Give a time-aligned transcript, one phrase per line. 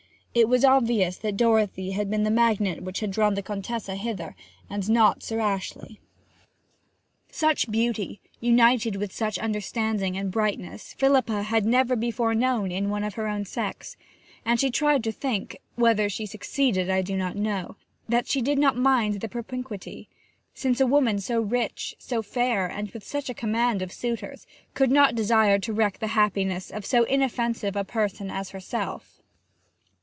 [0.33, 4.33] It was obvious that Dorothy had been the magnet which had drawn the Contessa hither,
[4.69, 5.99] and not Sir Ashley.
[7.29, 13.03] Such beauty, united with such understanding and brightness, Philippa had never before known in one
[13.03, 13.97] of her own sex,
[14.45, 17.75] and she tried to think (whether she succeeded I do not know)
[18.07, 20.07] that she did not mind the propinquity;
[20.53, 24.91] since a woman so rich, so fair, and with such a command of suitors, could
[24.93, 29.17] not desire to wreck the happiness of so inoffensive a person as herself.